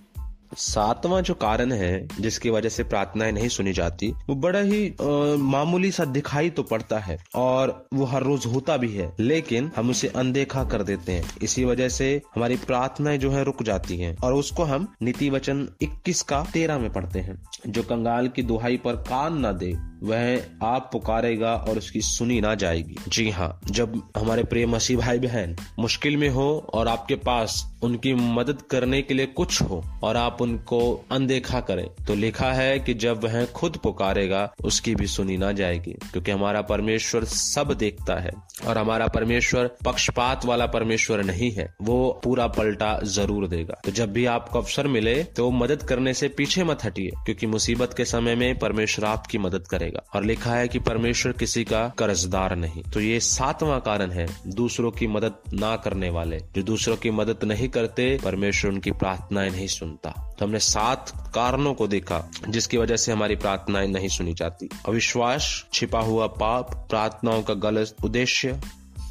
सातवां 0.57 1.23
जो 1.23 1.35
कारण 1.35 1.73
है 1.73 2.09
जिसकी 2.21 2.51
वजह 2.51 2.69
से 2.69 2.85
प्रार्थनाएँ 2.85 3.33
नहीं 3.33 3.49
सुनी 3.49 3.73
जाती 3.73 4.11
वो 4.29 4.35
बड़ा 4.35 4.59
ही 4.59 4.89
आ, 4.89 5.37
मामूली 5.37 5.91
सा 5.91 6.05
दिखाई 6.05 6.51
तो 6.51 6.63
पड़ता 6.63 6.99
है 6.99 7.19
और 7.35 7.89
वो 7.95 8.05
हर 8.05 8.23
रोज 8.23 8.47
होता 8.47 8.77
भी 8.77 8.93
है 8.93 9.13
लेकिन 9.21 9.71
हम 9.77 9.91
उसे 9.91 10.09
अनदेखा 10.09 10.65
कर 10.65 10.83
देते 10.83 11.13
हैं। 11.13 11.25
इसी 11.43 11.65
वजह 11.65 11.89
से 11.89 12.11
हमारी 12.35 12.57
प्रार्थनाएँ 12.57 13.19
जो 13.19 13.31
है 13.31 13.45
रुक 13.45 13.63
जाती 13.63 13.97
हैं 13.97 14.17
और 14.17 14.35
उसको 14.35 14.63
हम 14.63 14.93
नीति 15.03 15.31
वचन 15.31 15.69
इक्कीस 15.83 16.23
का 16.23 16.45
तेरह 16.53 16.79
में 16.79 16.93
पढ़ते 16.93 17.21
हैं 17.21 17.41
जो 17.67 17.83
कंगाल 17.83 18.29
की 18.29 18.43
दुहाई 18.43 18.77
पर 18.77 18.97
कान 18.97 19.47
न 19.47 19.53
दे। 19.53 19.92
वह 20.03 20.67
आप 20.67 20.89
पुकारेगा 20.93 21.55
और 21.59 21.79
उसकी 21.79 22.01
सुनी 22.03 22.41
ना 22.41 22.55
जाएगी। 22.57 22.97
जी 23.09 23.29
हाँ 23.31 23.61
जब 23.71 24.01
हमारे 24.17 24.45
प्रिय 24.45 24.67
मसीह 24.67 24.99
भाई 24.99 25.19
बहन 25.19 25.57
मुश्किल 25.79 26.17
में 26.17 26.29
हो 26.29 26.49
और 26.75 26.89
आपके 26.89 27.15
पास 27.23 27.65
उनकी 27.83 28.15
मदद 28.15 28.63
करने 28.71 29.01
के 29.03 29.15
लिए 29.15 29.27
कुछ 29.29 29.61
हो 29.63 29.83
और 30.05 30.17
आप 30.17 30.43
उनको 30.43 30.81
अनदेखा 31.13 31.61
करें 31.63 31.87
तो 32.07 32.15
लिखा 32.15 32.53
है 32.53 32.79
कि 32.79 32.95
जब 32.97 33.25
वह 33.25 33.45
खुद 33.47 33.77
पुकारेगा, 33.77 34.43
उसकी 34.65 34.95
भी 34.95 35.07
सुनी 35.07 35.37
ना 35.37 35.51
जाएगी। 35.53 35.93
क्योंकि 36.03 36.31
हमारा 36.31 36.61
परमेश्वर 36.63 37.25
सब 37.27 37.73
देखता 37.75 38.15
है 38.17 38.31
और 38.67 38.79
हमारा 38.79 39.07
परमेश्वर 39.09 39.71
पक्षपात 39.85 40.45
वाला 40.47 40.67
परमेश्वर 40.69 41.23
नहीं 41.25 41.51
है, 41.53 41.73
वो 41.83 42.21
पूरा 42.25 42.47
पलटा 42.49 42.99
ज़रूर 43.07 43.47
देगा। 43.49 43.81
तो 43.85 43.93
जब 43.93 44.13
भी 44.13 44.25
आपको 44.29 44.59
अवसर 44.59 44.87
मिले 44.89 45.23
तो 45.27 45.51
मदद 45.53 45.83
करने 45.83 46.15
से 46.15 46.29
पीछे 46.31 46.65
मत 46.65 46.85
हटिए, 46.85 47.11
क्योंकि 47.17 47.47
मुसीबत 47.49 47.95
के 47.97 48.05
समय 48.07 48.35
में 48.35 48.59
परमेश्वर 48.59 49.05
आपकी 49.07 49.39
मदद 49.39 49.67
करेगा। 49.67 49.92
और 49.99 50.25
लिखा 50.25 50.55
है 50.55 50.69
कि 50.69 50.79
परमेश्वर 50.79 51.33
किसी 51.33 51.65
का 51.65 51.89
कर्जदार 51.99 52.57
नहीं। 52.57 52.83
तो 52.83 53.01
ये 53.01 53.21
सातवां 53.21 53.81
कारण 53.81 54.11
है, 54.11 54.29
दूसरों 54.47 54.91
की 54.91 55.07
मदद 55.07 55.35
ना 55.55 55.77
करने 55.77 56.11
वाले। 56.11 56.41
जो 56.41 56.63
दूसरों 56.63 56.97
की 56.97 57.11
मदद 57.11 57.45
नहीं 57.45 57.69
करते, 57.69 58.21
परमेश्वर 58.25 58.71
उनकी 58.71 58.91
प्रार्थनाएँ 58.91 59.51
नहीं 59.51 59.67
सुनता। 59.67 60.37
तो 60.39 60.47
हमने 60.47 60.59
सात 60.59 61.33
कारणों 61.35 61.75
को 61.75 61.87
देखा, 61.87 62.31
जिसकी 62.49 62.77
वजह 62.77 62.97
से 62.97 63.13
हमारी 63.13 63.37
प्रार्थनाएँ 63.37 63.89
नहीं 63.89 64.09
सुनी 64.09 64.35
जाती। 64.35 64.69
अविश्वास, 64.89 65.67
छिपा 65.73 66.01
हुआ 66.01 66.27
पाप, 66.27 66.87
प्रार्थनाओं 66.91 67.43
का 67.43 67.55
गलत 67.55 67.97
उद्देश्य, 68.05 68.61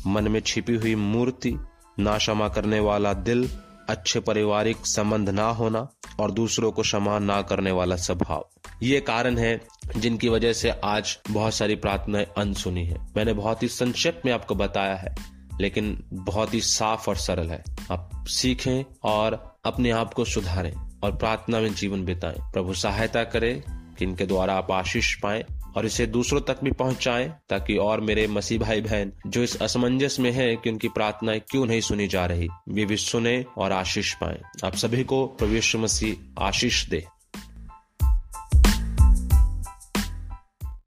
मन 0.08 0.28
में 0.28 0.40
छिपी 0.40 0.76
हुई 0.76 0.96
मूर्ति 0.96 1.58
ना 2.00 2.18
क्षमा 2.18 2.50
करने 2.50 2.80
वाला 2.80 3.14
दिल, 3.14 3.50
अच्छे 3.90 4.20
पारिवारिक 4.20 4.78
संबंध 4.78 5.30
ना 5.30 5.50
होना, 5.50 5.88
और 6.20 6.32
दूसरों 6.32 6.72
को 6.72 6.82
क्षमा 6.82 7.20
ना 7.20 7.42
करने 7.42 7.72
वाला 7.72 7.96
स्वभाव। 7.96 8.51
ये 8.84 9.00
कारण 9.00 9.38
है 9.38 9.62
जिनकी 9.98 10.30
वजह 10.30 10.54
से 10.54 10.70
आज 10.70 11.18
बहुत 11.32 11.54
सारी 11.54 11.76
प्रार्थनाएँ 11.76 12.26
अनसुनी 12.38 12.86
है। 12.86 12.98
मैंने 13.18 13.34
बहुत 13.34 13.64
ही 13.64 13.68
संक्षिप्त 13.68 14.26
में 14.26 14.32
आपको 14.34 14.56
बताया 14.56 14.96
है, 14.96 15.16
लेकिन 15.62 16.04
बहुत 16.14 16.54
ही 16.54 16.62
साफ़ 16.62 17.10
और 17.10 17.16
सरल 17.16 17.50
है। 17.50 17.64
आप 17.92 18.26
सीखें 18.28 18.84
और 19.04 19.60
अपने 19.66 19.92
आप 19.92 20.14
को 20.14 20.26
सुधारें 20.26 20.74
और 21.04 21.16
प्रार्थना 21.16 21.60
में 21.60 21.74
जीवन 21.74 22.06
बिताएँ। 22.06 22.52
प्रभु 22.54 22.74
सहायता 22.74 23.24
करे 23.24 23.54
कि 23.68 24.06
इनके 24.06 24.26
द्वारा 24.26 24.54
आप 24.54 24.72
आशीष 24.72 25.14
पाएँ 25.16 25.44
और 25.78 25.86
इसे 25.86 26.06
दूसरों 26.06 26.42
तक 26.42 26.64
भी 26.64 26.72
पहुंचाएँ, 26.72 27.30
ताकि 27.50 27.78
और 27.78 28.02
मेरे 28.02 28.28
मसीह 28.28 28.60
भाई 28.60 28.82
बहन 28.82 29.12
जो 29.28 29.44
इस 29.44 29.62
असमंजस 29.62 30.20
में 30.20 30.32
है 30.32 30.56
कि 30.56 30.70
उनकी 30.70 30.88
प्रार्थनाएँ 30.88 31.40
क्यों 31.40 31.66
नहीं 31.66 31.82
सुनी 31.82 32.08
जा 32.08 32.26
रही, 32.26 32.50
वे 32.70 32.86
भी 32.86 32.98
सुने 32.98 33.46
और 33.58 33.72
आशीष 33.72 34.14
पाएँ। 34.14 34.42
आप 34.66 34.76
सभी 34.76 35.04
को 35.04 35.26
प्रवेश 35.28 35.76
मसीह 35.76 36.44
आशीष 36.44 36.86
दे। 36.90 37.06